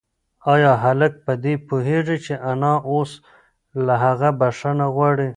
ایا 0.53 0.73
هلک 0.83 1.13
په 1.25 1.33
دې 1.43 1.53
پوهېږي 1.67 2.17
چې 2.25 2.33
انا 2.51 2.73
اوس 2.91 3.11
له 3.85 3.93
هغه 4.03 4.29
بښنه 4.39 4.85
غواړي؟ 4.95 5.29